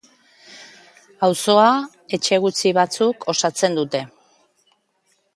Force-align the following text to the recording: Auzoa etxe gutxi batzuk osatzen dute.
Auzoa 1.27 1.67
etxe 2.17 2.39
gutxi 2.45 2.71
batzuk 2.77 3.27
osatzen 3.35 3.77
dute. 3.81 4.01